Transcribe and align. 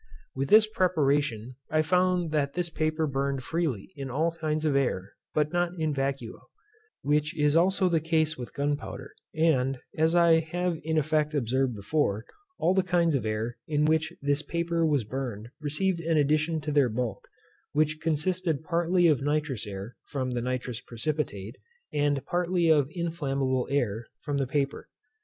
With 0.33 0.49
this 0.49 0.65
preparation, 0.65 1.57
I 1.69 1.83
found 1.83 2.31
that 2.31 2.55
this 2.55 2.71
paper 2.71 3.05
burned 3.05 3.43
freely 3.43 3.91
in 3.95 4.09
all 4.09 4.31
kinds 4.31 4.65
of 4.65 4.75
air, 4.75 5.13
but 5.35 5.53
not 5.53 5.73
in 5.79 5.93
vacuo, 5.93 6.47
which 7.03 7.37
is 7.37 7.55
also 7.55 7.87
the 7.87 7.99
case 7.99 8.35
with 8.35 8.55
gunpowder; 8.55 9.11
and, 9.35 9.77
as 9.95 10.15
I 10.15 10.39
have 10.39 10.79
in 10.83 10.97
effect 10.97 11.35
observed 11.35 11.75
before, 11.75 12.25
all 12.57 12.73
the 12.73 12.81
kinds 12.81 13.13
of 13.13 13.27
air 13.27 13.57
in 13.67 13.85
which 13.85 14.11
this 14.23 14.41
paper 14.41 14.83
was 14.83 15.03
burned 15.03 15.49
received 15.59 15.99
an 16.01 16.17
addition 16.17 16.61
to 16.61 16.71
their 16.71 16.89
bulk, 16.89 17.27
which 17.73 18.01
consisted 18.01 18.63
partly 18.63 19.05
of 19.05 19.21
nitrous 19.21 19.67
air, 19.67 19.97
from 20.05 20.31
the 20.31 20.41
nitrous 20.41 20.81
precipitate, 20.81 21.57
and 21.93 22.25
partly 22.25 22.71
of 22.71 22.89
inflammable 22.91 23.67
air, 23.69 24.07
from 24.19 24.37
the 24.37 24.47
paper. 24.47 24.89